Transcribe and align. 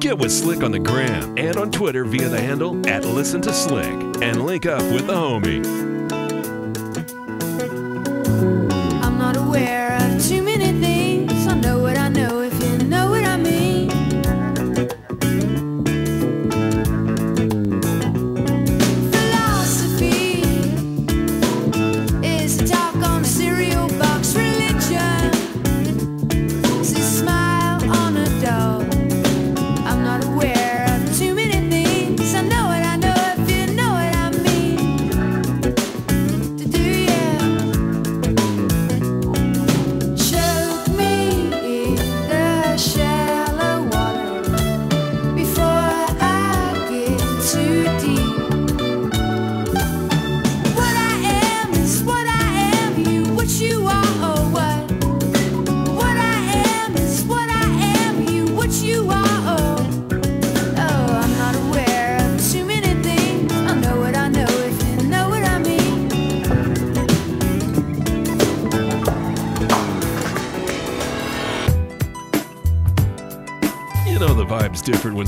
Get 0.00 0.18
with 0.18 0.30
Slick 0.30 0.62
on 0.62 0.70
the 0.70 0.78
gram 0.78 1.38
and 1.38 1.56
on 1.56 1.70
Twitter 1.70 2.04
via 2.04 2.28
the 2.28 2.40
handle 2.40 2.86
at 2.86 3.04
Listen 3.04 3.40
to 3.42 3.52
Slick 3.52 3.86
and 4.22 4.44
link 4.44 4.66
up 4.66 4.82
with 4.92 5.06
the 5.06 5.14
homie. 5.14 5.95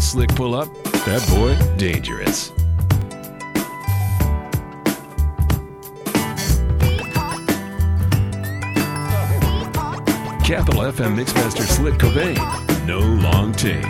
Slick 0.09 0.35
pull 0.35 0.55
up. 0.55 0.73
That 1.05 1.23
boy, 1.29 1.55
dangerous. 1.77 2.49
Capital 10.43 10.81
FM 10.81 11.15
Mixmaster 11.15 11.67
Slick 11.67 11.97
Cobain. 11.97 12.39
No 12.87 13.01
long 13.01 13.53
take. 13.53 13.85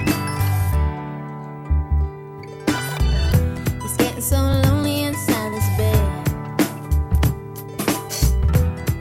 It's 3.84 3.96
getting 3.96 4.20
so 4.20 4.38
lonely 4.38 5.04
inside 5.04 5.52
this 5.52 5.68
bed. 5.78 6.24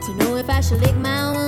To 0.02 0.14
know 0.18 0.36
if 0.36 0.48
I 0.48 0.60
should 0.60 0.80
lick 0.80 0.94
my 0.94 1.32
wounds 1.32 1.47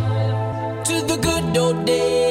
the 1.53 1.73
good 1.73 2.30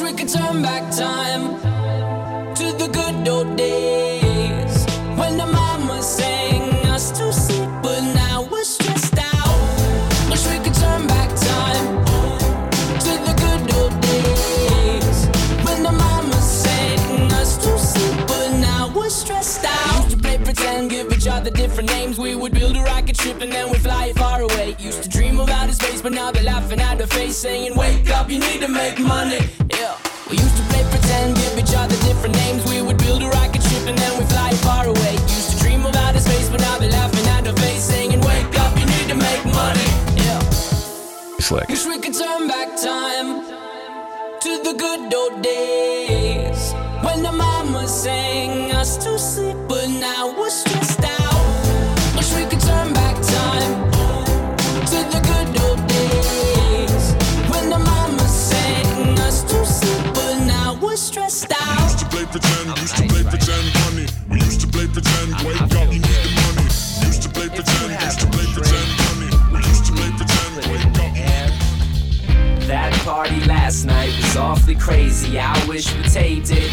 wish 0.00 0.12
we 0.12 0.16
could 0.18 0.28
turn 0.28 0.62
back 0.62 0.82
time 0.94 1.56
to 2.54 2.64
the 2.72 2.88
good 2.92 3.28
old 3.28 3.56
days 3.56 4.84
when 5.16 5.36
the 5.38 5.46
mama 5.46 6.02
sang 6.02 6.70
us 6.86 7.10
to 7.10 7.32
sleep, 7.32 7.68
but 7.82 8.00
now 8.14 8.46
we're 8.50 8.64
stressed 8.64 9.18
out. 9.18 10.30
Wish 10.30 10.46
we 10.48 10.58
could 10.58 10.74
turn 10.74 11.06
back 11.06 11.30
time 11.36 12.04
to 13.04 13.12
the 13.26 13.34
good 13.44 13.74
old 13.76 14.00
days 14.02 15.26
when 15.64 15.82
the 15.82 15.92
mama 15.92 16.40
sang 16.42 17.32
us 17.32 17.56
to 17.56 17.78
sleep, 17.78 18.26
but 18.26 18.50
now 18.58 18.92
we're 18.94 19.08
stressed 19.08 19.64
out. 19.64 20.04
Used 20.04 20.10
to 20.10 20.16
play 20.18 20.38
pretend, 20.38 20.90
give 20.90 21.10
each 21.12 21.26
other 21.26 21.50
different 21.50 21.88
names. 21.90 22.18
We 22.18 22.34
would 22.34 22.52
build 22.52 22.76
a 22.76 22.82
rocket 22.82 23.16
ship 23.16 23.40
and 23.40 23.50
then 23.50 23.70
we'd 23.70 23.80
fly 23.80 24.12
far 24.14 24.42
away. 24.42 24.76
Used 24.78 25.04
to 25.04 25.08
dream 25.08 25.40
about 25.40 25.66
outer 25.66 25.72
space, 25.72 26.02
but 26.02 26.12
now 26.12 26.30
they're 26.30 26.42
laughing 26.42 26.80
saying, 27.36 27.76
Wake 27.76 28.08
up, 28.10 28.30
you 28.30 28.38
need 28.38 28.60
to 28.62 28.68
make 28.68 28.98
money. 28.98 29.40
Yeah. 29.70 29.94
We 30.30 30.38
used 30.38 30.56
to 30.56 30.62
play 30.70 30.82
pretend, 30.88 31.36
give 31.36 31.58
each 31.58 31.74
other 31.76 31.94
different 32.08 32.34
names. 32.34 32.64
We 32.64 32.80
would 32.80 32.96
build 32.96 33.22
a 33.22 33.28
rocket 33.28 33.62
ship 33.62 33.86
and 33.86 33.96
then 33.98 34.18
we 34.18 34.24
fly 34.24 34.52
far 34.64 34.86
away. 34.86 35.12
Used 35.12 35.50
to 35.50 35.58
dream 35.58 35.80
about 35.80 35.96
outer 35.96 36.20
space, 36.20 36.48
but 36.48 36.60
now 36.60 36.78
they're 36.78 36.90
laughing 36.90 37.26
at 37.26 37.44
the 37.44 37.52
face, 37.60 37.82
saying, 37.82 38.18
Wake 38.22 38.58
up, 38.58 38.72
you 38.78 38.86
need 38.86 39.08
to 39.08 39.16
make 39.16 39.44
money. 39.44 39.88
Yeah. 40.16 40.40
Slick. 41.38 41.68
Wish 41.68 41.84
we 41.84 41.98
could 41.98 42.14
turn 42.14 42.48
back 42.48 42.68
time 42.80 43.44
to 44.40 44.50
the 44.64 44.74
good 44.78 45.12
old 45.12 45.42
days 45.42 46.72
when 47.04 47.22
the 47.22 47.32
mama 47.32 47.86
sang 47.86 48.72
us 48.72 48.96
to 49.04 49.18
sleep, 49.18 49.56
but 49.68 49.88
now 49.88 50.34
we're 50.38 50.48
pretend, 62.74 62.82
used 62.82 62.96
to 62.96 63.08
play 63.08 63.22
pretend, 63.22 63.68
honey. 63.84 64.06
We 64.28 64.36
used 64.40 64.60
to 64.60 64.66
play 64.66 64.86
pretend, 64.86 65.34
wake 65.46 65.60
up, 65.60 65.92
you 65.92 66.00
need 66.00 66.22
the 66.24 66.32
money. 66.42 66.66
Used 67.06 67.22
to 67.22 67.28
play 67.28 67.48
pretend, 67.48 68.02
used 68.02 68.20
to 68.20 68.26
play 68.26 68.46
pretend, 68.52 68.88
honey. 69.06 69.30
We 69.52 69.58
used 69.58 69.86
to 69.86 69.92
play 69.92 70.10
pretend, 70.16 70.52
wake 70.70 70.86
up. 70.98 71.52
That 72.66 72.92
party 73.04 73.40
last 73.44 73.84
night 73.84 74.12
was 74.16 74.36
awfully 74.36 74.74
crazy. 74.74 75.38
I 75.38 75.66
wish 75.66 75.94
we 75.94 76.02
taped 76.04 76.50
it. 76.50 76.72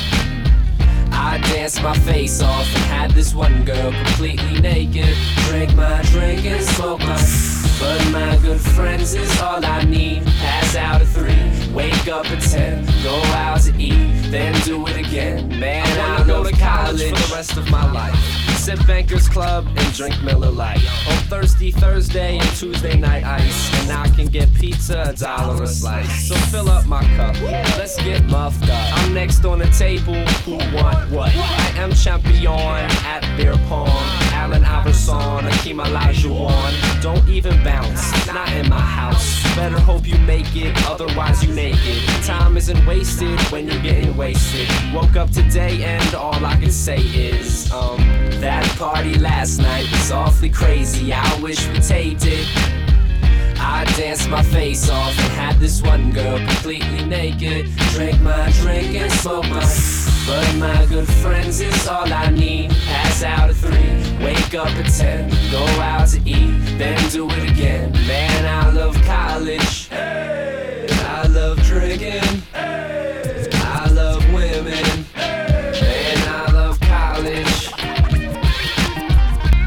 I 1.11 1.39
danced 1.53 1.83
my 1.83 1.95
face 1.99 2.41
off 2.41 2.65
and 2.75 2.83
had 2.85 3.11
this 3.11 3.35
one 3.35 3.63
girl 3.63 3.91
completely 3.91 4.59
naked. 4.59 5.15
Drink 5.47 5.75
my 5.75 6.01
drink 6.03 6.45
and 6.45 6.63
smoke 6.63 6.99
my. 7.01 7.19
But 7.79 8.11
my 8.11 8.37
good 8.37 8.61
friends 8.61 9.13
is 9.13 9.41
all 9.41 9.65
I 9.65 9.83
need. 9.83 10.23
Pass 10.23 10.75
out 10.75 11.01
at 11.01 11.07
three, 11.07 11.73
wake 11.73 12.07
up 12.07 12.25
at 12.27 12.41
ten, 12.41 12.85
go 13.03 13.15
out 13.33 13.59
to 13.61 13.73
eat, 13.77 14.22
then 14.33 14.53
do 14.61 14.87
it 14.87 14.97
again. 14.97 15.47
Man, 15.59 15.85
I, 15.99 16.13
wanna 16.13 16.25
go 16.25 16.43
to 16.43 16.51
college 16.57 17.03
for 17.03 17.15
the 17.15 17.35
rest 17.35 17.55
of 17.55 17.69
my 17.69 17.91
life. 17.91 18.15
Sip 18.57 18.79
Bankers 18.87 19.29
Club 19.29 19.67
and 19.75 19.93
drink 19.93 20.21
Miller 20.23 20.49
Lite. 20.49 20.83
On 21.07 21.17
Thirsty 21.27 21.69
Thursday 21.69 22.39
and 22.39 22.49
Tuesday 22.55 22.97
night 22.97 23.23
ice. 23.23 23.81
And 23.81 23.91
I 23.91 24.07
can 24.07 24.27
get 24.27 24.51
pizza 24.55 25.05
a 25.09 25.13
dollar 25.13 25.61
a 25.61 25.67
slice. 25.67 26.29
So 26.29 26.35
fill 26.35 26.69
up 26.69 26.87
my 26.87 27.03
cup. 27.15 27.39
Let's 27.41 28.01
get 28.03 28.23
muffed 28.23 28.63
up. 28.69 28.97
I'm 28.97 29.13
next 29.13 29.45
on 29.45 29.59
the 29.59 29.67
table. 29.67 30.15
Who 30.45 30.55
want 30.75 31.11
what? 31.11 31.35
I 31.35 31.73
am 31.75 31.93
champion 31.93 32.89
at 33.05 33.37
beer 33.37 33.55
pong. 33.67 34.32
Allen 34.43 34.65
Iverson, 34.65 35.45
Akeem 35.45 35.79
Olajuwon. 35.79 37.01
Don't 37.01 37.25
even 37.29 37.63
bounce. 37.63 38.27
Not 38.27 38.51
in 38.51 38.67
my 38.67 38.77
house. 38.77 39.41
Better 39.55 39.79
hope 39.79 40.05
you 40.05 40.17
make 40.17 40.53
it, 40.53 40.75
otherwise 40.85 41.41
you 41.45 41.53
naked. 41.53 42.03
Time 42.25 42.57
isn't 42.57 42.85
wasted 42.85 43.39
when 43.53 43.67
you're 43.67 43.81
getting 43.81 44.17
wasted. 44.17 44.67
Woke 44.93 45.15
up 45.15 45.31
today 45.31 45.81
and 45.85 46.13
all 46.13 46.45
I 46.45 46.57
can 46.57 46.71
say 46.71 46.97
is, 46.97 47.71
um, 47.71 47.99
That 48.41 48.65
party 48.77 49.17
last 49.17 49.59
night 49.59 49.89
was 49.89 50.11
awfully 50.11 50.49
crazy. 50.49 51.13
I 51.13 51.39
wish 51.39 51.65
we 51.69 51.79
taped 51.79 52.25
it. 52.25 52.82
I 53.63 53.85
danced 53.95 54.29
my 54.29 54.43
face 54.43 54.89
off 54.89 55.17
and 55.17 55.31
had 55.31 55.57
this 55.59 55.81
one 55.81 56.11
girl 56.11 56.37
completely 56.37 57.05
naked. 57.05 57.69
Drank 57.93 58.19
my 58.21 58.51
drink 58.61 58.95
and 58.95 59.11
smoked 59.11 59.49
my. 59.49 59.63
But 60.25 60.55
my 60.55 60.85
good 60.85 61.05
friends 61.05 61.59
is 61.59 61.85
all 61.85 62.11
I 62.11 62.29
need. 62.29 62.69
Pass 62.69 63.23
out 63.23 63.49
at 63.49 63.57
three, 63.57 64.25
wake 64.25 64.53
up 64.55 64.69
at 64.69 64.89
ten, 64.89 65.29
go 65.51 65.65
out 65.81 66.07
to 66.09 66.19
eat, 66.19 66.77
then 66.77 66.97
do 67.09 67.29
it 67.29 67.51
again. 67.51 67.91
Man, 68.07 68.45
I 68.45 68.71
love 68.71 68.95
college. 69.01 69.89
Hey. 69.89 70.87
I 70.89 71.27
love 71.27 71.57
drinking. 71.63 72.23
Hey. 72.53 73.49
I 73.51 73.89
love 73.89 74.23
women. 74.33 75.05
Man, 75.15 76.17
I 76.29 76.51
love 76.53 76.79
college. 76.79 77.73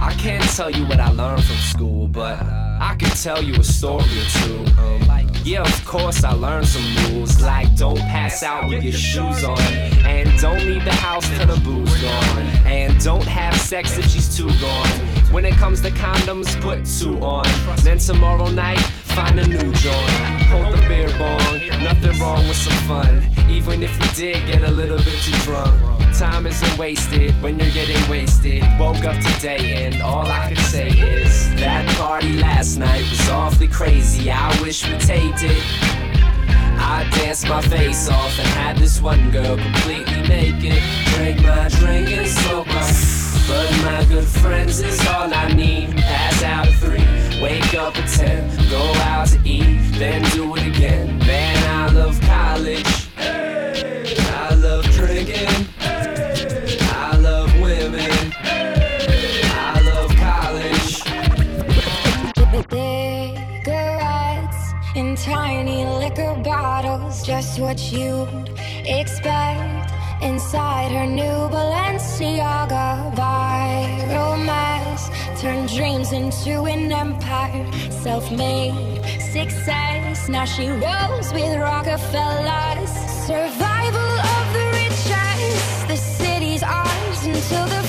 I 0.01 0.15
can't 0.19 0.43
tell 0.57 0.71
you 0.71 0.87
what 0.87 1.01
I 1.01 1.11
learned 1.11 1.45
from 1.45 1.57
school, 1.57 2.09
but 2.09 2.66
I 2.97 2.99
can 2.99 3.11
tell 3.11 3.43
you 3.43 3.53
a 3.61 3.63
story 3.63 4.05
or 4.05 4.25
two. 4.41 4.65
Um, 4.81 5.31
yeah, 5.45 5.61
of 5.61 5.85
course 5.85 6.25
I 6.25 6.33
learned 6.33 6.67
some 6.67 7.13
rules, 7.13 7.43
like 7.43 7.77
don't 7.77 7.99
pass 7.99 8.43
out 8.43 8.71
with 8.71 8.83
your 8.83 8.95
shoes 8.95 9.45
on, 9.45 9.61
and 9.61 10.41
don't 10.41 10.65
leave 10.65 10.83
the 10.83 10.95
house 10.95 11.29
till 11.29 11.47
the 11.47 11.61
booze 11.61 11.95
gone, 12.01 12.39
and 12.65 12.99
don't 13.05 13.27
have 13.27 13.55
sex 13.55 13.99
if 13.99 14.09
she's 14.09 14.35
too 14.35 14.49
gone. 14.63 14.89
When 15.31 15.45
it 15.45 15.57
comes 15.57 15.83
to 15.83 15.91
condoms, 15.91 16.59
put 16.63 16.87
two 16.87 17.23
on. 17.23 17.45
Then 17.83 17.99
tomorrow 17.99 18.49
night, 18.49 18.81
find 18.81 19.39
a 19.41 19.47
new 19.47 19.73
joint. 19.75 20.11
Hold 20.49 20.73
the 20.73 20.89
beer 20.89 21.11
bong, 21.19 21.61
nothing 21.83 22.19
wrong 22.21 22.47
with 22.49 22.57
some 22.57 22.77
fun, 22.89 23.23
even 23.49 23.83
if 23.83 23.93
you 24.01 24.09
did 24.15 24.47
get 24.47 24.63
a 24.63 24.71
little 24.71 24.99
bit 24.99 25.19
too 25.23 25.37
drunk. 25.45 25.75
Time 26.17 26.47
isn't 26.47 26.79
wasted 26.79 27.33
when 27.43 27.59
you're 27.59 27.71
getting 27.71 28.11
wasted. 28.11 28.63
Woke 28.79 29.05
up 29.05 29.21
today 29.23 29.85
and 29.85 30.01
all 30.03 30.27
I 30.27 30.53
can 30.53 30.65
say 30.65 30.89
is 30.89 31.55
that 31.57 31.87
party 31.97 32.39
last 32.39 32.79
night 32.79 33.03
was 33.11 33.29
awfully 33.29 33.69
crazy. 33.69 34.31
I 34.31 34.49
wish 34.63 34.87
we 34.87 34.97
taped 34.99 35.43
it. 35.43 35.63
I 36.79 37.07
danced 37.13 37.49
my 37.49 37.61
face 37.63 38.09
off 38.09 38.39
and 38.39 38.49
had 38.49 38.79
this 38.79 39.01
one 39.01 39.31
girl 39.31 39.57
completely 39.57 40.23
naked. 40.29 40.83
Drank 41.15 41.43
my 41.43 41.69
drink 41.69 42.11
and 42.11 42.27
smoked 42.27 42.69
my. 42.69 42.93
But 43.49 43.71
my 43.85 44.05
good 44.09 44.25
friends 44.25 44.81
is 44.81 44.99
all 45.07 45.33
I 45.33 45.53
need. 45.53 45.97
Pass 45.97 46.43
out 46.43 46.67
three, 46.81 47.05
wake 47.41 47.75
up 47.75 47.97
at 47.99 48.09
ten, 48.09 48.49
go 48.71 48.83
out 49.03 49.29
to 49.29 49.39
eat, 49.45 49.81
then 49.99 50.23
do 50.31 50.55
it 50.57 50.67
again. 50.67 51.19
Man, 51.19 51.57
I 51.69 51.93
love 51.93 52.21
college. 52.23 53.09
I 53.19 54.55
love 54.55 54.85
drinking. 54.93 55.49
I 55.81 57.17
love 57.19 57.53
women. 57.61 58.33
I 58.35 59.81
love 59.85 60.11
college. 60.17 61.03
Cigarettes 63.65 64.73
in 64.95 65.17
tiny 65.17 65.85
liquor 65.85 66.35
bottles, 66.43 67.27
just 67.27 67.61
what 67.61 67.93
you'd 67.93 68.51
expect 68.87 69.93
inside 70.23 70.91
her 70.93 71.07
new 71.07 71.49
Balenciaga 71.51 73.15
by 73.15 73.87
romance. 74.15 74.66
Turned 75.47 75.69
dreams 75.69 76.11
into 76.11 76.65
an 76.65 76.91
empire, 76.91 77.65
self-made 77.93 78.75
success. 79.21 80.29
Now 80.29 80.45
she 80.45 80.67
rolls 80.67 81.33
with 81.33 81.57
Rockefellers. 81.61 82.91
Survival 83.29 84.13
of 84.35 84.45
the 84.57 84.67
richest. 84.75 85.87
The 85.87 85.97
city's 85.97 86.65
ours 86.65 87.27
until 87.27 87.65
the 87.69 87.86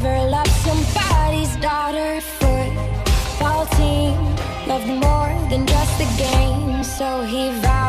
never 0.00 0.30
love 0.30 0.46
somebody's 0.48 1.56
daughter. 1.56 2.20
Football 2.20 3.66
team 3.78 4.14
loved 4.66 4.86
more 4.86 5.48
than 5.50 5.66
just 5.66 5.98
the 5.98 6.08
game, 6.16 6.84
so 6.84 7.22
he 7.22 7.50
vowed 7.60 7.87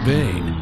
Cobain. 0.00 0.56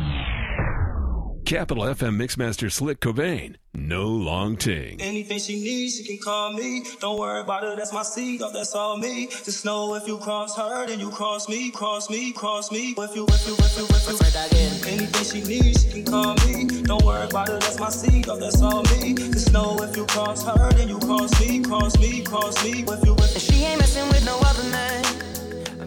Capital 1.45 1.85
FM 1.85 2.17
Mixmaster 2.21 2.73
Slick 2.73 2.99
Cobain. 2.99 3.55
No 3.73 4.09
long 4.09 4.57
ting. 4.57 5.01
Anything 5.01 5.39
she 5.39 5.61
needs, 5.63 5.97
she 5.97 6.05
can 6.05 6.19
call 6.19 6.53
me. 6.55 6.83
Don't 7.01 7.17
worry 7.21 7.41
about 7.41 7.63
her, 7.63 7.77
that's 7.77 7.93
my 7.93 8.03
seed, 8.03 8.43
oh, 8.43 8.51
that's 8.53 8.75
all 8.75 8.97
me. 8.97 9.29
Just 9.29 9.65
know 9.65 9.95
if 9.95 10.09
you 10.09 10.19
cross 10.19 10.57
her, 10.57 10.89
then 10.89 10.99
you 10.99 11.09
cross 11.11 11.49
me, 11.49 11.71
cross 11.71 12.11
me, 12.11 12.33
cross 12.33 12.73
me. 12.73 12.97
If 12.99 13.15
you, 13.15 13.27
if 13.29 13.47
you, 13.47 13.55
if 13.55 13.79
you, 13.79 13.85
if 13.85 14.09
you. 14.09 14.17
Let's 14.17 14.53
in. 14.55 14.93
Anything 14.99 15.25
she 15.25 15.49
needs, 15.49 15.85
she 15.85 16.03
can 16.03 16.05
call 16.05 16.35
me. 16.45 16.83
Don't 16.83 17.05
worry 17.05 17.25
about 17.25 17.47
her, 17.47 17.61
that's 17.61 17.79
my 17.79 17.91
seed, 17.91 18.29
oh, 18.29 18.41
that's 18.41 18.61
all 18.61 18.83
me. 18.99 19.15
Just 19.15 19.53
know 19.53 19.81
if 19.83 19.97
you 19.97 20.05
cross 20.07 20.43
her, 20.43 20.73
then 20.73 20.89
you 20.89 20.99
cross 20.99 21.31
me, 21.41 21.61
cross 21.61 21.97
me, 22.01 22.23
cross 22.25 22.65
me. 22.65 22.83
If 22.83 23.05
you, 23.07 23.15
if 23.15 23.35
you. 23.35 23.39
She 23.39 23.63
ain't 23.63 23.79
messing 23.79 24.09
with 24.09 24.25
no 24.25 24.37
other 24.41 24.65
man. 24.65 25.38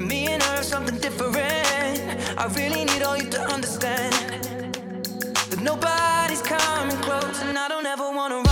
Me 0.08 0.28
and 0.28 0.42
her 0.42 0.60
are 0.60 0.64
something 0.64 0.98
different. 0.98 1.38
I 2.38 2.48
really 2.56 2.86
need 2.86 3.04
all 3.04 3.18
you 3.18 3.30
to 3.30 3.42
understand 3.42 4.14
that 5.50 5.60
nobody's 5.62 6.42
coming 6.42 6.98
close, 7.04 7.42
and 7.44 7.58
I 7.58 7.68
don't 7.68 7.86
ever 7.86 8.12
wanna. 8.12 8.51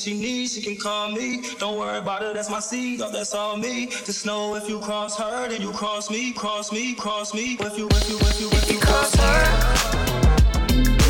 she 0.00 0.14
needs, 0.14 0.54
she 0.54 0.62
can 0.62 0.76
call 0.76 1.10
me. 1.10 1.42
Don't 1.58 1.78
worry 1.78 1.98
about 1.98 2.22
her, 2.22 2.32
that's 2.32 2.48
my 2.48 2.60
seed, 2.60 3.02
oh, 3.02 3.10
that's 3.10 3.34
all 3.34 3.56
me. 3.56 3.86
Just 3.86 4.24
know 4.24 4.54
if 4.54 4.68
you 4.68 4.80
cross 4.80 5.18
her, 5.18 5.48
then 5.48 5.60
you 5.60 5.72
cross 5.72 6.10
me, 6.10 6.32
cross 6.32 6.72
me, 6.72 6.94
cross 6.94 7.34
me. 7.34 7.58
If 7.60 7.76
you, 7.76 7.86
if 7.90 8.08
you, 8.08 8.16
if 8.18 8.40
you, 8.40 8.48
if 8.48 8.70
you, 8.72 8.78
cross 8.78 9.14
her, 9.14 9.44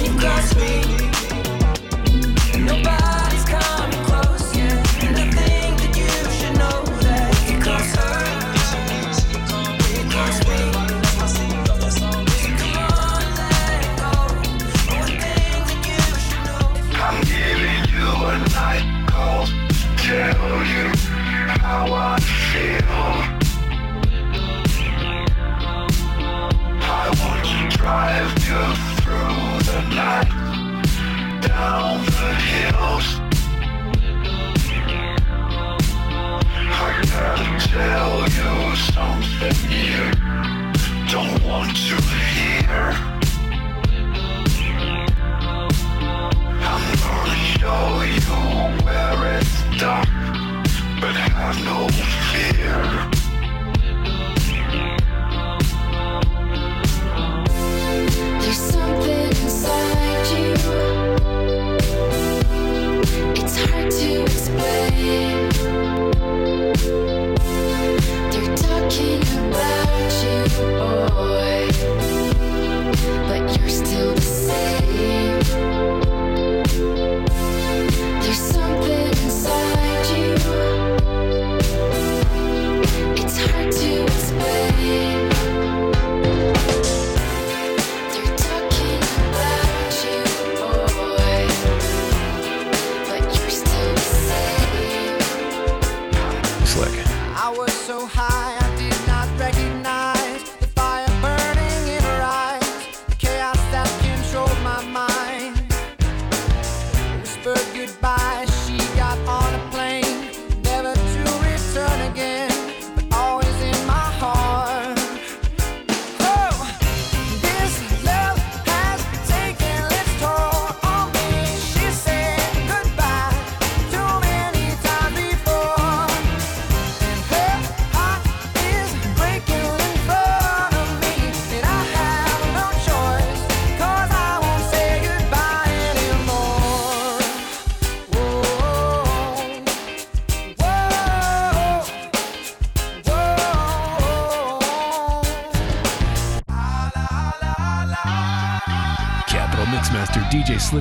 you 0.05 0.19
cross 0.19 0.55
me. 0.57 0.83
Nobody. 2.65 3.00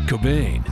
Cobain. 0.09 0.68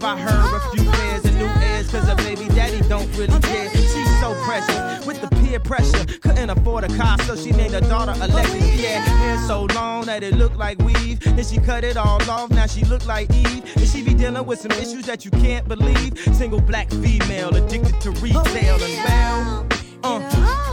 Money 0.00 0.22
her 0.22 0.56
a 0.56 0.60
few 0.74 0.90
pairs 0.90 1.24
of 1.24 1.34
new 1.36 1.46
ears. 1.46 1.90
Cause 1.90 2.08
her 2.08 2.16
baby 2.16 2.48
daddy 2.48 2.80
don't 2.88 3.10
really 3.16 3.38
care. 3.40 3.70
She's 3.70 4.20
so 4.20 4.34
precious 4.44 5.06
with 5.06 5.20
the 5.20 5.28
peer 5.36 5.60
pressure. 5.60 6.04
Couldn't 6.20 6.50
afford 6.50 6.84
a 6.84 6.96
car, 6.96 7.18
so 7.20 7.36
she 7.36 7.50
named 7.52 7.74
her 7.74 7.80
daughter 7.80 8.14
Alexis. 8.20 8.80
Yeah, 8.80 9.00
hair 9.00 9.38
so 9.46 9.64
long 9.74 10.06
that 10.06 10.22
it 10.22 10.34
looked 10.34 10.56
like 10.56 10.78
weave. 10.80 11.20
Then 11.20 11.44
she 11.44 11.58
cut 11.58 11.84
it 11.84 11.96
all 11.96 12.22
off, 12.30 12.50
now 12.50 12.66
she 12.66 12.84
look 12.84 13.06
like 13.06 13.30
Eve. 13.32 13.64
And 13.76 13.86
she 13.86 14.02
be 14.02 14.14
dealing 14.14 14.46
with 14.46 14.60
some 14.60 14.72
issues 14.72 15.06
that 15.06 15.24
you 15.24 15.30
can't 15.30 15.66
believe. 15.68 16.18
Single 16.34 16.60
black 16.60 16.90
female 16.90 17.54
addicted 17.54 18.00
to 18.00 18.10
retail 18.12 18.82
and 18.82 19.04
well. 19.04 19.66
Uh. 20.02 20.70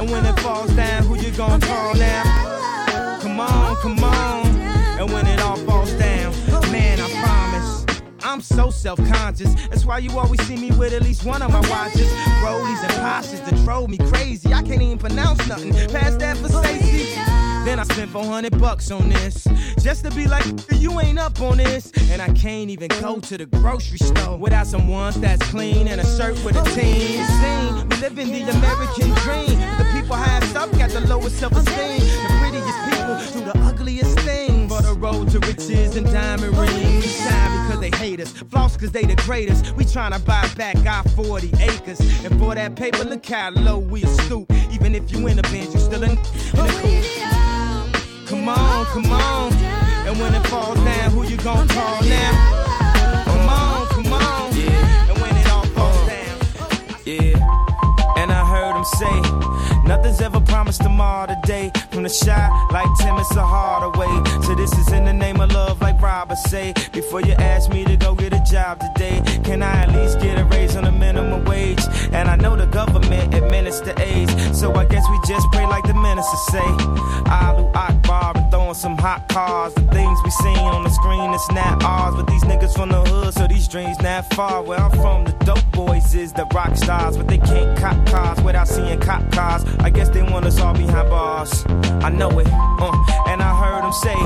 And 0.00 0.10
when 0.10 0.24
it 0.24 0.38
falls 0.40 0.72
down, 0.72 1.02
who 1.02 1.16
you 1.16 1.30
gonna 1.32 1.64
call 1.66 1.94
now? 1.94 3.18
Come 3.20 3.38
on, 3.38 3.76
come 3.76 4.02
on. 4.02 4.46
And 4.98 5.12
when 5.12 5.26
it 5.26 5.40
all 5.40 5.56
falls 5.56 5.89
I'm 8.30 8.40
so 8.40 8.70
self-conscious. 8.70 9.54
That's 9.70 9.84
why 9.84 9.98
you 9.98 10.16
always 10.16 10.40
see 10.46 10.54
me 10.54 10.70
with 10.78 10.92
at 10.92 11.02
least 11.02 11.24
one 11.24 11.42
of 11.42 11.50
my 11.50 11.58
watches. 11.68 12.08
Rollies 12.44 12.80
and 12.84 12.92
Pashas 13.02 13.44
that 13.44 13.56
drove 13.64 13.90
me 13.90 13.98
crazy. 13.98 14.54
I 14.54 14.62
can't 14.62 14.80
even 14.80 14.98
pronounce 14.98 15.44
nothing 15.48 15.72
past 15.88 16.20
that 16.20 16.36
Versace. 16.36 17.16
Then 17.64 17.80
I 17.80 17.82
spent 17.82 18.08
400 18.12 18.56
bucks 18.60 18.92
on 18.92 19.08
this. 19.08 19.48
Just 19.80 20.04
to 20.04 20.12
be 20.12 20.28
like, 20.28 20.44
you 20.70 21.00
ain't 21.00 21.18
up 21.18 21.40
on 21.40 21.56
this. 21.56 21.90
And 22.12 22.22
I 22.22 22.28
can't 22.28 22.70
even 22.70 22.86
go 23.00 23.18
to 23.18 23.36
the 23.36 23.46
grocery 23.46 23.98
store 23.98 24.38
without 24.38 24.68
some 24.68 24.86
ones 24.86 25.20
that's 25.20 25.44
clean 25.50 25.88
and 25.88 26.00
a 26.00 26.06
shirt 26.16 26.42
with 26.44 26.54
a 26.54 26.62
team. 26.70 27.18
We 27.88 27.96
live 27.96 28.16
in 28.16 28.30
the 28.30 28.48
American 28.48 29.10
dream. 29.24 29.58
The 29.76 29.90
people 29.92 30.14
highest 30.14 30.54
up 30.54 30.70
got 30.78 30.90
the 30.90 31.00
lowest 31.08 31.36
self-esteem. 31.40 31.98
The 31.98 32.28
prettiest 32.38 32.78
people 32.84 33.40
do 33.40 33.52
the 33.52 33.58
ugliest 33.66 34.20
things. 34.20 34.59
Road 35.00 35.30
to 35.30 35.38
riches 35.40 35.96
and 35.96 36.04
diamond 36.12 36.54
rings. 36.58 37.16
Shine 37.16 37.66
because 37.66 37.80
they 37.80 37.90
hate 37.96 38.20
us. 38.20 38.32
Floss 38.32 38.74
because 38.74 38.92
they 38.92 39.04
the 39.04 39.16
greatest. 39.24 39.74
We 39.74 39.84
tryna 39.84 40.22
buy 40.26 40.46
back 40.58 40.76
our 40.86 41.02
40 41.14 41.50
acres. 41.58 42.00
And 42.22 42.38
for 42.38 42.54
that 42.54 42.76
paper, 42.76 43.04
look 43.04 43.24
how 43.24 43.48
low 43.50 43.78
we 43.78 44.02
stoop. 44.02 44.52
Even 44.70 44.94
if 44.94 45.10
you 45.10 45.26
in 45.26 45.36
the 45.36 45.42
bench, 45.44 45.72
you 45.72 45.80
still 45.80 46.02
in, 46.02 46.10
in 46.10 46.16
the 46.18 46.80
cool. 46.82 48.26
Come 48.26 48.48
on, 48.50 48.84
come 48.86 49.10
on. 49.10 49.52
And 50.06 50.20
when 50.20 50.34
it 50.34 50.46
falls 50.48 50.76
down, 50.76 51.10
who 51.12 51.24
you 51.24 51.38
gon' 51.38 51.66
call 51.68 52.02
now? 52.02 53.24
Come 53.24 53.48
on, 53.48 53.86
come 53.88 54.12
on. 54.12 54.54
Yeah. 54.54 55.10
And 55.10 55.18
when 55.22 55.34
it 55.34 55.50
all 55.50 55.64
falls 55.64 56.08
down. 56.08 56.38
Yeah. 57.06 58.18
And 58.18 58.30
I 58.30 58.44
heard 58.44 58.76
him 58.76 58.84
say, 58.84 59.88
nothing's 59.88 60.20
ever 60.20 60.40
promised 60.40 60.82
tomorrow 60.82 61.34
today. 61.42 61.72
From 62.00 62.08
the 62.08 62.14
shot, 62.14 62.72
like 62.72 62.88
Tim, 62.98 63.14
it's 63.18 63.36
a 63.36 63.44
harder 63.44 63.90
way. 63.98 64.40
So 64.46 64.54
this 64.54 64.72
is 64.78 64.90
in 64.90 65.04
the 65.04 65.12
name 65.12 65.38
of 65.38 65.52
love, 65.52 65.82
like 65.82 66.00
Robert 66.00 66.38
say. 66.38 66.72
Before 66.94 67.20
you 67.20 67.34
ask 67.34 67.68
me 67.68 67.84
to 67.84 67.94
go 67.98 68.14
get 68.14 68.32
a 68.32 68.42
job 68.50 68.80
today, 68.80 69.20
can 69.44 69.62
I 69.62 69.82
at 69.82 69.92
least 69.92 70.18
get 70.18 70.38
a 70.38 70.46
raise 70.46 70.76
on 70.76 70.84
the 70.84 70.92
minimum 70.92 71.44
wage? 71.44 71.82
And 72.12 72.26
I 72.30 72.36
know 72.36 72.56
the 72.56 72.64
government 72.64 73.34
administer 73.34 73.92
AIDS, 74.00 74.32
so 74.58 74.72
I 74.76 74.86
guess 74.86 75.04
we 75.10 75.20
just 75.28 75.46
pray 75.52 75.66
like 75.66 75.84
the 75.84 75.92
minister 75.92 76.38
say. 76.50 76.68
Allahu 77.28 77.70
Akbar 77.74 78.32
and 78.34 78.50
throwing 78.50 78.72
some 78.72 78.96
hot 78.96 79.28
cars. 79.28 79.74
The 79.74 79.82
things 79.82 80.18
we 80.24 80.30
seen 80.30 80.56
on 80.56 80.84
the 80.84 80.90
screen, 80.90 81.34
it's 81.34 81.50
not 81.50 81.84
ours. 81.84 82.14
But 82.16 82.28
these 82.28 82.44
niggas 82.44 82.74
from 82.74 82.88
the 82.88 83.02
hood, 83.02 83.34
so 83.34 83.46
these 83.46 83.68
dreams 83.68 84.00
not 84.00 84.24
far. 84.32 84.62
Where 84.62 84.78
I'm 84.78 84.90
from, 84.92 85.26
the 85.26 85.32
dope 85.44 85.70
boys 85.72 86.14
is 86.14 86.32
the 86.32 86.46
rock 86.54 86.76
stars, 86.76 87.18
but 87.18 87.28
they 87.28 87.38
can't 87.38 87.78
cop 87.78 88.06
cars 88.06 88.40
without 88.40 88.68
seeing 88.68 89.00
cop 89.00 89.30
cars. 89.32 89.64
I 89.80 89.90
guess 89.90 90.08
they 90.08 90.22
want 90.22 90.46
us 90.46 90.58
all 90.60 90.72
behind 90.72 91.10
bars. 91.10 91.64
I 92.02 92.08
know 92.08 92.30
it, 92.38 92.46
uh, 92.48 92.96
and 93.28 93.42
I 93.42 93.54
heard 93.62 93.82
them 93.84 93.92
say, 93.92 94.16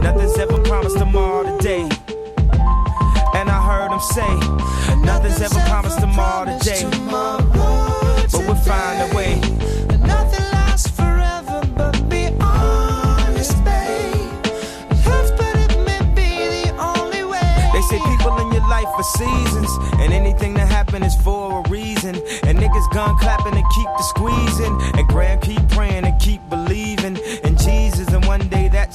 nothing's 0.00 0.36
ever 0.38 0.58
promised 0.62 0.98
tomorrow 0.98 1.56
today. 1.56 1.88
And 3.34 3.48
I 3.50 3.60
heard 3.60 3.90
them 3.90 4.00
say, 4.00 4.96
nothing's 5.04 5.40
ever 5.40 5.60
promised 5.68 6.00
tomorrow 6.00 6.58
today. 6.58 6.82
But 7.10 8.42
we'll 8.46 8.54
find 8.56 9.10
a 9.10 9.14
way. 9.14 9.34
Nothing 10.00 10.46
lasts 10.52 10.90
forever, 10.90 11.60
but 11.76 12.08
be 12.08 12.28
honest, 12.40 13.62
babe. 13.64 14.46
Hurts, 15.04 15.30
but 15.32 15.54
it 15.64 15.78
may 15.84 16.00
be 16.14 16.64
the 16.64 16.76
only 16.78 17.24
way. 17.24 17.70
They 17.72 17.82
say 17.82 17.98
people 18.10 18.36
in 18.38 18.52
your 18.52 18.66
life 18.68 18.88
for 18.96 19.02
seasons, 19.02 19.70
and 20.00 20.12
anything 20.12 20.54
that 20.54 20.68
happen 20.68 21.02
is 21.02 21.14
for 21.22 21.62
a 21.64 21.68
reason. 21.68 22.16
And 22.44 22.58
niggas 22.58 22.92
gun 22.92 23.16
clapping 23.18 23.54
and 23.54 23.66
keep 23.74 23.88
the 23.98 24.02
squeezing, 24.02 24.80
and 24.98 25.06
grand 25.08 25.42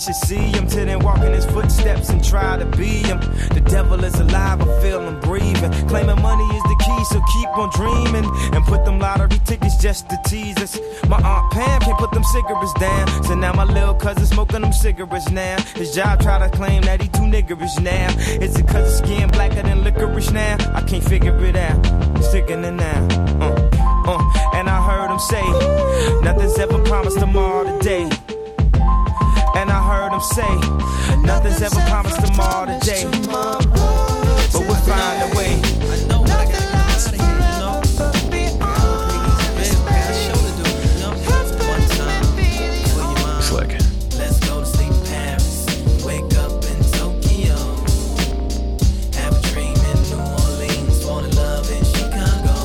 should 0.02 0.16
see 0.16 0.36
him 0.36 0.68
till 0.68 0.86
then 0.86 1.00
walk 1.00 1.20
in 1.20 1.32
his 1.32 1.46
footsteps 1.46 2.10
and 2.10 2.24
try 2.24 2.58
to 2.58 2.66
be 2.66 3.06
him. 3.06 3.20
The 3.54 3.62
devil 3.62 4.04
is 4.04 4.16
alive, 4.20 4.60
I 4.60 4.82
feel 4.82 5.00
him 5.00 5.20
breathing. 5.20 5.72
Claiming 5.88 6.20
money 6.22 6.44
is 6.56 6.64
the 6.64 6.76
key, 6.84 7.04
so 7.06 7.22
keep 7.34 7.50
on 7.50 7.70
dreaming 7.70 8.26
and 8.56 8.66
put 8.66 8.84
them 8.84 8.98
lottery 8.98 9.40
tickets 9.46 9.78
just 9.78 10.10
to 10.10 10.18
tease 10.26 10.58
us. 10.58 10.80
My 11.08 11.18
aunt 11.22 11.52
Pam 11.52 11.82
can't 11.82 12.00
put 12.00 12.12
them 12.12 12.24
cigarettes 12.24 12.74
down, 12.80 13.24
so 13.24 13.36
now 13.36 13.54
my 13.54 13.64
little 13.64 13.94
cousin 13.94 14.26
smoking 14.26 14.62
them 14.62 14.74
cigarettes 14.74 15.30
now. 15.30 15.62
His 15.76 15.94
job 15.94 16.20
try 16.20 16.40
to 16.40 16.50
claim 16.50 16.82
that 16.84 17.00
he 17.00 17.08
too 17.10 17.28
niggerish 17.30 17.80
now. 17.80 18.10
Is 18.42 18.58
it 18.58 18.68
cause 18.68 18.88
his 18.88 18.98
skin 18.98 19.30
blacker 19.30 19.62
than 19.62 19.84
licorice 19.84 20.32
now? 20.32 20.58
I 20.74 20.82
can't 20.82 21.04
figure 21.04 21.38
it 21.46 21.56
out. 21.56 21.78
Sticking 22.24 22.64
it 22.64 22.72
now. 22.72 23.08
Uh, 23.40 23.70
uh, 24.08 24.56
and 24.56 24.68
I 24.68 24.82
heard 24.82 25.12
him 25.12 25.20
say, 25.20 26.22
nothing's 26.22 26.58
ever 26.58 26.84
promised 26.86 27.20
tomorrow 27.20 27.78
today. 27.78 28.10
And 30.22 30.30
I 30.30 30.38
heard 30.44 30.62
say, 31.02 31.18
nothing's 31.18 31.62
ever 31.64 31.82
promised 31.90 32.20
tomorrow 32.24 32.66
today. 32.80 33.04
But 33.26 33.66
we'll 34.54 34.76
find 34.86 35.24
a 35.24 35.36
way. 35.36 35.60
Nothing 36.08 36.68
lasts 36.72 37.10
forever, 37.10 37.82
but 37.98 38.14
be 38.30 38.44
honest, 38.62 39.74
babe. 39.86 40.22
Hurts, 41.26 41.52
but 41.58 41.80
it 41.80 41.98
may 42.36 42.44
be 42.44 42.50
the 42.84 42.96
only 43.02 43.42
Slick. 43.42 43.72
Let's 44.16 44.38
go 44.48 44.54
to 44.60 44.66
sleep 44.66 44.92
in 44.92 45.02
Paris. 45.06 45.66
Wake 46.06 46.34
up 46.38 46.64
in 46.66 46.80
Tokyo. 46.92 47.58
Have 49.18 49.34
a 49.34 49.42
dream 49.50 49.76
in 49.76 49.98
New 50.10 50.22
Orleans. 50.22 50.98
Fall 51.04 51.24
in 51.26 51.32
love 51.36 51.68
in 51.72 51.84
Chicago. 51.84 52.56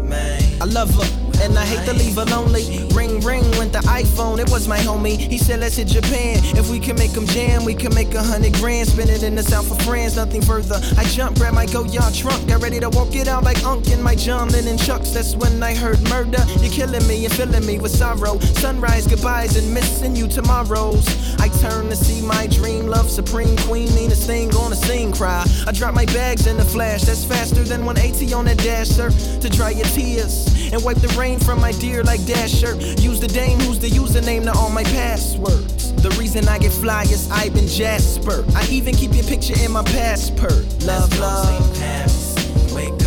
Man. 0.00 0.40
I 0.60 0.64
love 0.66 0.94
her. 0.94 1.06
And 1.42 1.58
I 1.58 1.64
hate 1.64 1.84
to 1.86 1.92
leave 1.94 2.16
her 2.16 2.24
lonely. 2.26 2.84
Ring, 2.94 3.07
ring 3.18 3.42
went 3.58 3.72
the 3.72 3.80
iPhone, 3.80 4.38
it 4.38 4.50
was 4.50 4.68
my 4.68 4.78
homie. 4.78 5.16
He 5.16 5.38
said, 5.38 5.60
let's 5.60 5.76
hit 5.76 5.88
Japan. 5.88 6.38
If 6.56 6.70
we 6.70 6.78
can 6.78 6.96
make 6.96 7.12
them 7.12 7.26
jam, 7.26 7.64
we 7.64 7.74
can 7.74 7.94
make 7.94 8.14
a 8.14 8.22
hundred 8.22 8.54
grand. 8.54 8.88
Spend 8.88 9.10
it 9.10 9.22
in 9.22 9.34
the 9.34 9.42
south 9.42 9.70
of 9.70 9.80
France, 9.82 10.16
nothing 10.16 10.42
further. 10.42 10.80
I 10.96 11.04
jumped, 11.04 11.38
grabbed 11.38 11.54
my 11.54 11.66
Goyard 11.66 12.14
trunk, 12.14 12.48
got 12.48 12.62
ready 12.62 12.80
to 12.80 12.90
walk 12.90 13.14
it 13.14 13.28
out 13.28 13.44
like 13.44 13.62
Unk 13.64 13.88
in 13.90 14.02
my 14.02 14.14
John 14.14 14.48
Lennon 14.48 14.78
chucks. 14.78 15.10
That's 15.10 15.36
when 15.36 15.62
I 15.62 15.74
heard 15.74 16.00
murder. 16.08 16.42
You're 16.60 16.72
killing 16.72 17.06
me, 17.06 17.16
you're 17.16 17.30
filling 17.30 17.66
me 17.66 17.78
with 17.78 17.92
sorrow. 17.92 18.38
Sunrise, 18.38 19.06
goodbyes, 19.06 19.56
and 19.56 19.72
missing 19.72 20.16
you 20.16 20.28
tomorrows. 20.28 21.06
I 21.40 21.48
turn 21.60 21.88
to 21.88 21.96
see 21.96 22.24
my 22.26 22.46
dream, 22.46 22.86
love, 22.86 23.10
supreme 23.10 23.56
queen, 23.58 23.94
meanest 23.94 24.26
thing 24.26 24.54
on 24.56 24.70
the 24.70 24.76
scene, 24.76 25.12
cry. 25.12 25.44
I 25.66 25.72
drop 25.72 25.94
my 25.94 26.06
bags 26.06 26.46
in 26.46 26.56
the 26.56 26.64
flash, 26.64 27.02
that's 27.02 27.24
faster 27.24 27.62
than 27.62 27.84
180 27.84 28.32
on 28.34 28.44
that 28.46 28.58
dasher. 28.58 29.10
To 29.10 29.48
dry 29.48 29.70
your 29.70 29.86
tears 29.86 30.72
and 30.72 30.82
wipe 30.82 30.98
the 30.98 31.08
rain 31.18 31.38
from 31.38 31.60
my 31.60 31.72
dear 31.72 32.02
like 32.02 32.24
Dasher. 32.26 32.74
Use 33.08 33.20
the 33.20 33.28
dame 33.28 33.58
who's 33.60 33.78
the 33.78 33.88
username 33.88 34.44
to 34.44 34.52
all 34.52 34.68
my 34.68 34.84
passwords. 34.84 35.94
The 36.02 36.10
reason 36.20 36.46
I 36.46 36.58
get 36.58 36.72
fly 36.72 37.04
is 37.04 37.30
I've 37.30 37.54
been 37.54 37.66
Jasper. 37.66 38.44
I 38.54 38.66
even 38.68 38.94
keep 38.94 39.14
your 39.14 39.24
picture 39.24 39.54
in 39.64 39.72
my 39.72 39.82
passport. 39.82 40.66
Love, 40.84 41.18
love. 41.18 42.74
Wake 42.74 42.97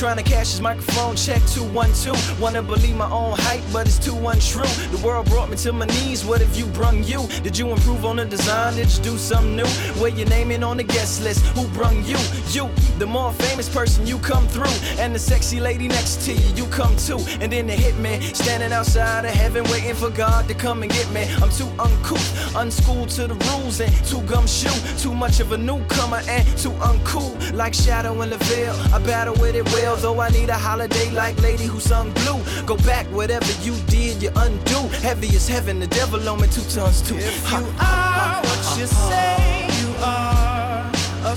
trying 0.00 0.16
to 0.16 0.22
cash 0.22 0.52
his 0.52 0.62
microphone 0.62 1.14
check 1.14 1.42
212. 1.48 2.40
Wanna 2.40 2.62
believe 2.62 2.96
my 2.96 3.10
own 3.10 3.34
hype, 3.36 3.62
but 3.70 3.86
it's 3.86 3.98
too 3.98 4.16
untrue. 4.28 4.62
The 4.96 5.00
world 5.04 5.26
brought 5.26 5.50
me 5.50 5.58
to 5.58 5.74
my 5.74 5.84
knees. 5.84 6.24
What 6.24 6.40
have 6.40 6.56
you 6.56 6.64
brung 6.68 7.04
you? 7.04 7.28
Did 7.42 7.58
you 7.58 7.68
improve 7.70 8.06
on 8.06 8.16
the 8.16 8.24
design? 8.24 8.76
Did 8.76 8.90
you 8.96 9.02
do 9.02 9.18
something 9.18 9.56
new? 9.56 9.66
Where 10.00 10.10
your 10.10 10.26
name 10.28 10.52
in 10.52 10.64
on 10.64 10.78
the 10.78 10.84
guest 10.84 11.22
list? 11.22 11.44
Who 11.48 11.68
brung 11.76 12.02
you? 12.04 12.16
You, 12.48 12.70
the 12.98 13.04
more 13.06 13.30
famous 13.34 13.68
person, 13.68 14.06
you 14.06 14.16
come 14.20 14.48
through. 14.48 14.72
And 14.98 15.14
the 15.14 15.18
sexy 15.18 15.60
lady 15.60 15.86
next 15.86 16.24
to 16.24 16.32
you, 16.32 16.48
you 16.54 16.66
come 16.70 16.96
too. 16.96 17.18
And 17.38 17.52
then 17.52 17.66
the 17.66 17.74
hitman 17.74 18.22
standing 18.34 18.72
outside 18.72 19.26
of 19.26 19.32
heaven, 19.32 19.64
waiting 19.64 19.94
for 19.94 20.08
God 20.08 20.48
to 20.48 20.54
come 20.54 20.82
and 20.82 20.90
get 20.90 21.10
me. 21.10 21.28
I'm 21.42 21.50
too 21.50 21.68
uncouth, 21.78 22.56
unschooled 22.56 23.10
to 23.10 23.26
the 23.26 23.34
rules, 23.50 23.80
and 23.80 23.92
too 24.06 24.22
gumshoe. 24.22 24.72
Too 24.96 25.12
much 25.12 25.40
of 25.40 25.52
a 25.52 25.58
newcomer 25.58 26.22
and 26.26 26.46
too 26.56 26.72
uncool. 26.88 27.52
Like 27.52 27.74
Shadow 27.74 28.22
in 28.22 28.30
the 28.30 28.38
veil, 28.38 28.74
I 28.94 28.98
battle 29.00 29.34
with 29.34 29.54
it 29.54 29.66
well. 29.74 29.89
Though 29.96 30.20
I 30.20 30.30
need 30.30 30.48
a 30.48 30.54
holiday 30.54 31.10
like 31.10 31.38
Lady 31.42 31.64
who 31.64 31.80
sung 31.80 32.12
blue. 32.12 32.40
Go 32.64 32.76
back, 32.78 33.06
whatever 33.08 33.52
you 33.62 33.74
did, 33.86 34.22
you 34.22 34.30
undo. 34.36 34.78
Heavy 35.02 35.28
as 35.36 35.48
heaven, 35.48 35.78
the 35.78 35.88
devil 35.88 36.26
on 36.28 36.40
me 36.40 36.46
two 36.48 36.62
tons 36.62 37.02
too. 37.02 37.16
If 37.16 37.50
you 37.50 37.58
are 37.80 38.40
what 38.40 38.78
you 38.78 38.86
say 38.86 39.68
you 39.80 39.94
are, 40.02 40.90
a 41.24 41.36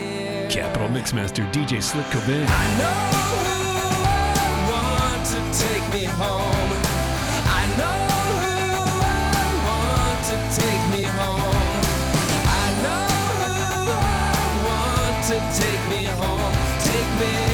Capital 0.51 0.89
Mixmaster 0.89 1.49
DJ 1.53 1.81
Slick 1.81 2.05
Cobain. 2.07 2.45
I 2.45 2.67
know 2.77 2.99
who 3.15 4.03
I 4.03 4.51
want 4.69 5.25
to 5.31 5.39
take 5.57 5.85
me 5.93 6.03
home. 6.03 6.71
I 7.47 7.63
know 7.79 7.99
who 8.43 8.59
I 8.99 9.47
want 9.63 10.19
to 10.27 10.35
take 10.59 10.83
me 10.91 11.03
home. 11.07 11.55
I 12.51 12.67
know 12.83 13.07
who 13.39 13.95
I 13.95 14.35
want 14.67 15.23
to 15.31 15.37
take 15.57 15.83
me 15.87 16.03
home. 16.19 16.53
Take 16.83 17.09
me 17.21 17.50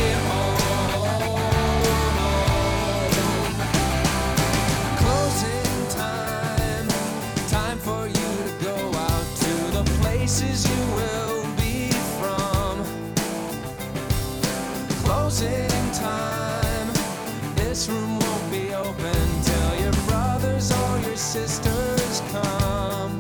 sisters 21.46 22.22
come. 22.32 23.20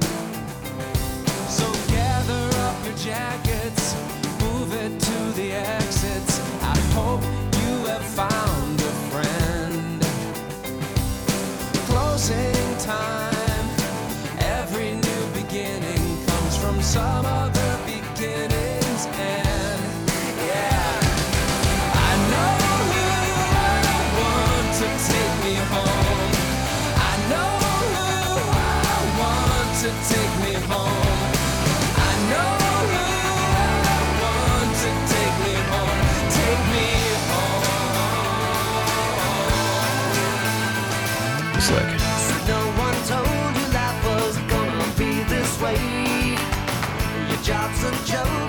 So 1.57 1.67
gather 1.87 2.45
up 2.65 2.77
your 2.85 2.97
jackets, 2.97 3.95
move 4.41 4.73
it 4.73 4.99
to 4.99 5.19
the 5.39 5.53
exits. 5.53 6.39
I 6.63 6.77
hope 6.97 7.21
you 7.61 7.73
have 7.91 8.07
found 8.21 8.75
a 8.91 8.93
friend. 9.11 10.01
Closing 11.89 12.77
time. 12.79 13.67
Every 14.59 14.91
new 15.07 15.23
beginning 15.39 16.03
comes 16.25 16.57
from 16.57 16.81
some 16.81 17.25
other 17.25 17.56
job's 47.47 47.81
and 47.85 48.05
joke, 48.05 48.46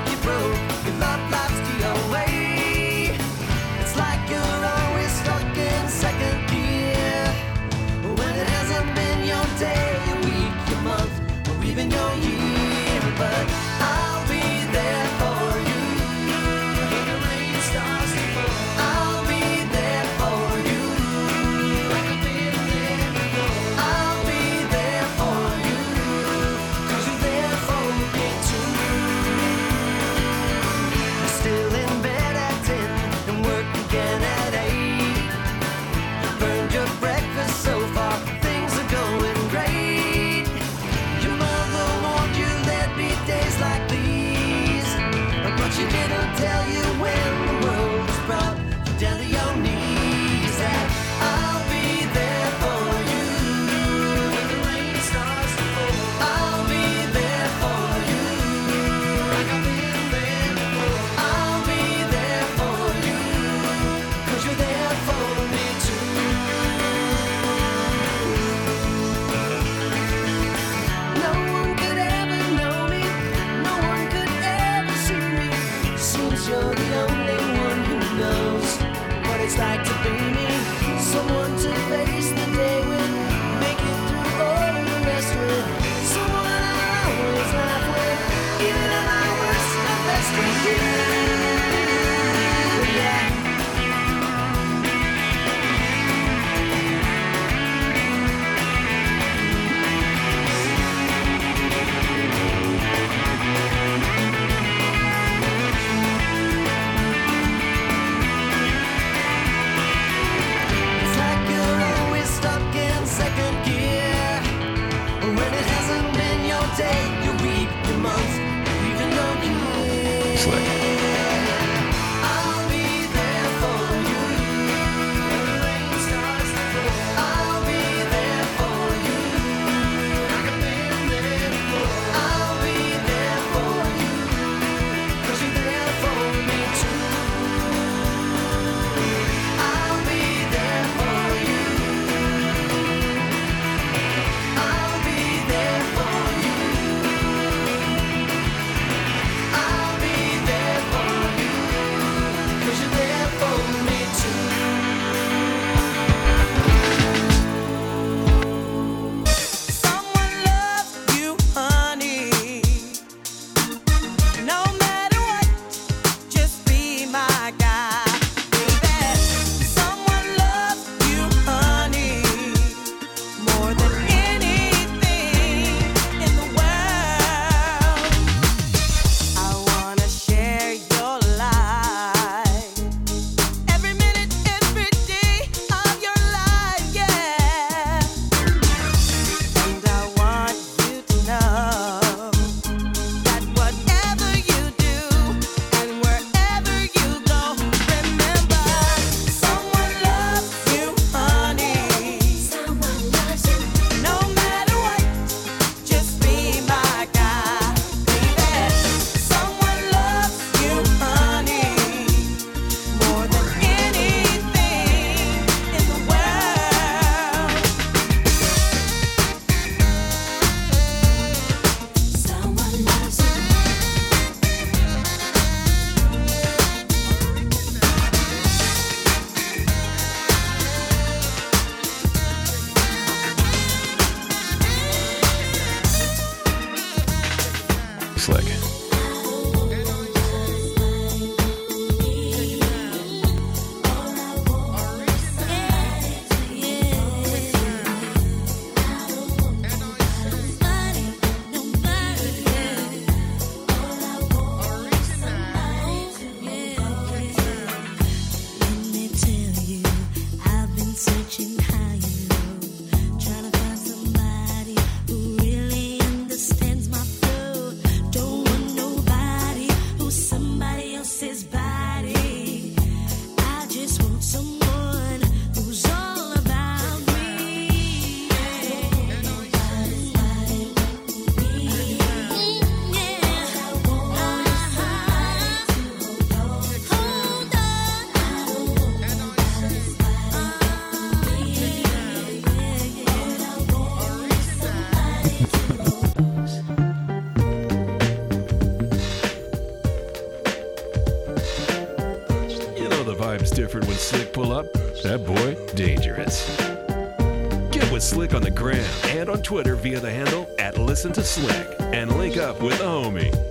Twitter 309.49 309.77
via 309.77 309.99
the 309.99 310.11
handle 310.11 310.47
at 310.59 310.77
Listen 310.77 311.11
to 311.11 311.25
Slick 311.25 311.67
and 311.81 312.15
link 312.19 312.37
up 312.37 312.61
with 312.61 312.77
the 312.77 312.85
homie. 312.85 313.48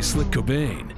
Slick 0.00 0.28
Cobain. 0.28 0.92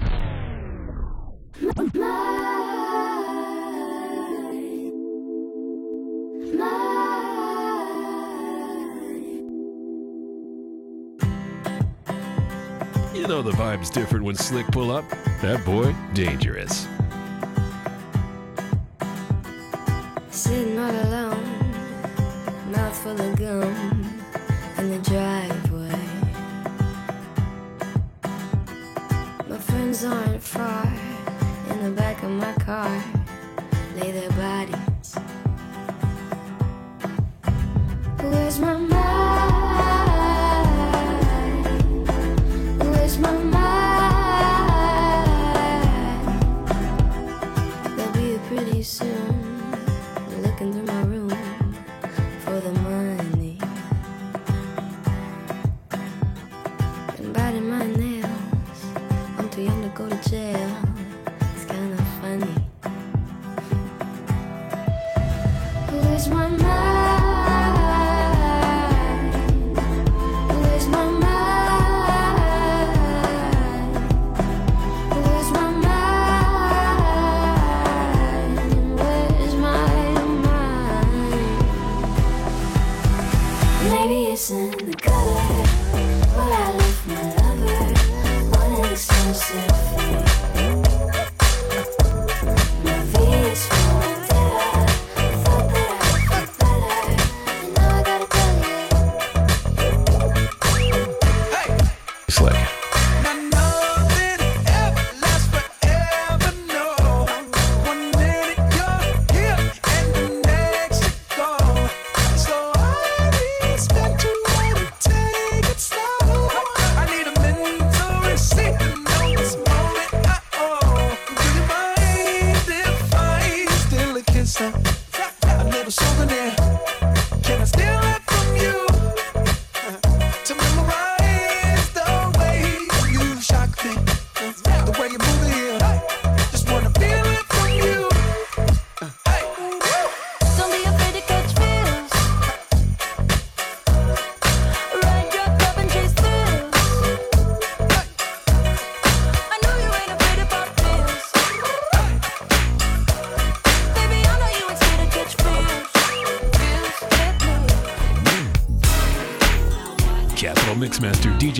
You 13.15 13.27
know 13.27 13.43
the 13.43 13.53
vibe's 13.53 13.91
different 13.91 14.25
when 14.25 14.37
Slick 14.37 14.67
pull 14.69 14.91
up. 14.91 15.09
That 15.41 15.65
boy, 15.65 15.95
dangerous. 16.15 16.87
Sitting 20.31 20.79
all 20.79 20.91
alone, 20.91 21.73
mouth 22.71 22.97
full 22.97 23.21
of 23.21 23.39
gum 23.39 24.21
in 24.79 24.91
the 24.91 24.99
driveway. 24.99 26.00
bodies 30.01 30.05
on 30.05 30.39
fire 30.39 31.01
in 31.71 31.85
the 31.85 31.91
back 31.91 32.23
of 32.23 32.31
my 32.31 32.53
car. 32.55 33.05
Lay 33.97 34.13
their 34.13 34.31
bodies. 34.31 35.15
Where's 38.23 38.59
my 38.59 38.77
mind? 38.77 39.10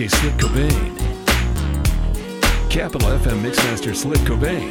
DJ 0.01 0.09
Slick 0.09 0.37
Cobain. 0.37 0.97
Capital 2.71 3.19
FM 3.19 3.43
Mixmaster 3.43 3.93
Slick 3.93 4.19
Cobain. 4.21 4.70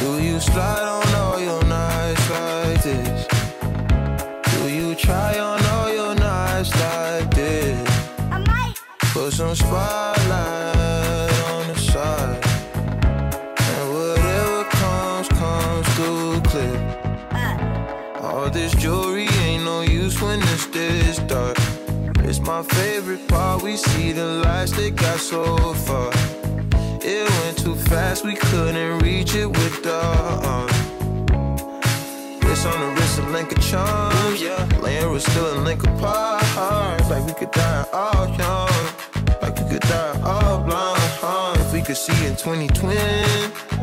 Do 0.00 0.22
you 0.22 0.38
slide 0.38 0.86
on 0.96 1.14
all 1.14 1.40
your 1.40 1.64
nights 1.64 2.30
like 2.30 2.82
this? 2.84 3.26
Do 4.52 4.68
you 4.68 4.94
try 4.94 5.38
on 5.40 5.60
all 5.66 5.92
your 5.92 6.14
nights 6.14 6.70
like 6.80 7.28
this? 7.34 7.88
Put 9.12 9.32
some 9.32 9.56
spotlight 9.56 11.32
on 11.50 11.66
the 11.66 11.76
side, 11.76 12.44
and 13.58 13.94
whatever 13.94 14.64
comes 14.70 15.28
comes 15.30 15.88
through 15.96 16.40
clear. 16.42 16.78
Uh. 17.32 18.20
All 18.22 18.50
this 18.50 18.72
jewelry 18.76 19.26
ain't 19.42 19.64
no 19.64 19.80
use 19.80 20.22
when 20.22 20.40
it's 20.42 20.66
this 20.66 21.18
dark. 21.26 21.56
It's 22.20 22.38
my 22.38 22.62
favorite 22.62 23.26
part. 23.26 23.62
We 23.62 23.76
see 23.76 24.12
the 24.12 24.26
lights 24.44 24.70
they 24.70 24.90
got 24.92 25.18
so 25.18 25.74
far. 25.74 26.37
It 27.10 27.26
went 27.40 27.56
too 27.56 27.74
fast, 27.74 28.22
we 28.22 28.34
couldn't 28.34 28.98
reach 28.98 29.34
it 29.34 29.46
with 29.46 29.82
the. 29.82 29.96
Uh, 29.96 30.66
wrist 32.42 32.66
on 32.66 32.78
the 32.80 33.00
wrist, 33.00 33.18
a 33.18 33.22
link 33.30 33.50
of 33.50 33.62
charms. 33.62 34.42
Yeah, 34.42 34.68
laying 34.82 35.10
was 35.10 35.24
still 35.24 35.58
a 35.58 35.60
link 35.62 35.84
apart. 35.84 37.00
Like 37.08 37.24
we 37.24 37.32
could 37.32 37.50
die 37.52 37.86
all 37.94 38.28
young. 38.36 38.68
Like 39.40 39.56
we 39.56 39.70
could 39.70 39.80
die 39.88 40.20
all 40.22 40.62
blind. 40.62 41.00
Huh? 41.22 41.54
If 41.56 41.72
we 41.72 41.80
could 41.80 41.96
see 41.96 42.26
in 42.26 42.36
2020, 42.36 42.98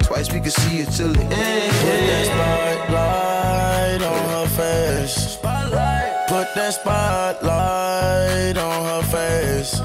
twice 0.03 0.31
we 0.31 0.39
could 0.39 0.53
see 0.53 0.81
it 0.81 0.91
till 0.91 1.11
the 1.11 1.23
end. 1.23 1.73
Put 1.81 2.01
that 2.05 2.25
spotlight 2.29 4.01
on 4.03 4.29
her 4.35 4.47
face. 4.53 5.33
Spotlight. 5.33 6.27
Put 6.27 6.53
that 6.53 6.73
spotlight 6.75 8.55
on 8.55 8.85
her 8.85 9.01
face. 9.09 9.81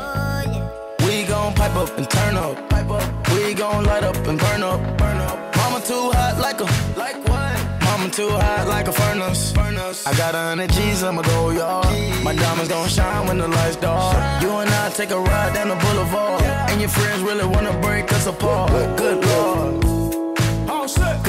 We 1.07 1.25
gon' 1.25 1.55
pipe 1.55 1.75
up 1.75 1.97
and 1.97 2.11
turn 2.11 2.37
up. 2.37 2.69
Pipe 2.69 2.91
up. 2.91 3.20
We 3.51 3.57
gon' 3.57 3.83
light 3.83 4.05
up 4.05 4.15
and 4.29 4.39
burn 4.39 4.63
up. 4.63 4.81
Burn 4.97 5.17
up. 5.17 5.57
Mama 5.57 5.81
too 5.85 6.13
hot 6.15 6.39
like 6.39 6.61
a 6.61 6.67
like 6.97 7.17
what? 7.29 7.83
Mama 7.83 8.09
too 8.09 8.29
hot 8.29 8.69
like 8.69 8.87
a 8.87 8.93
furnace. 8.93 9.51
furnace. 9.51 10.07
I 10.07 10.15
got 10.17 10.37
a 10.37 10.39
hundred 10.39 10.71
G's, 10.71 11.03
I'ma 11.03 11.23
Goyard. 11.23 12.23
My 12.23 12.33
diamonds 12.33 12.69
gon' 12.69 12.89
shine 12.89 13.27
when 13.27 13.39
the 13.39 13.49
lights 13.49 13.75
dark. 13.75 14.41
You 14.41 14.51
and 14.51 14.71
I 14.71 14.91
take 14.91 15.11
a 15.11 15.19
ride 15.19 15.53
down 15.53 15.67
the 15.67 15.75
boulevard. 15.75 16.43
And 16.71 16.81
your 16.81 16.91
friends 16.91 17.23
really 17.23 17.45
wanna 17.45 17.77
break 17.81 18.13
us 18.13 18.29
apart. 18.29 18.71
Good 18.97 19.19
lord. 19.27 20.00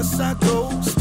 Guess 0.00 0.18
I 0.18 0.32
go 0.32 0.99